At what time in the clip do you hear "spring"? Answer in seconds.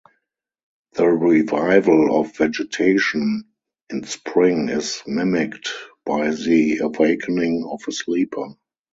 4.05-4.67